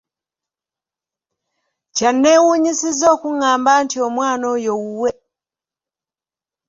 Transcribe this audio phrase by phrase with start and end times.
[1.95, 5.11] Kyannewuunyisizza okuղղamba nti omwana oyo wuwe!